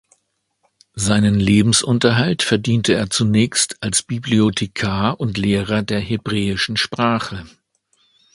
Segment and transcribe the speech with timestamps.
[0.95, 7.45] Seinen Lebensunterhalt verdiente er zunächst als Bibliothekar und Lehrer der Hebräischen Sprache.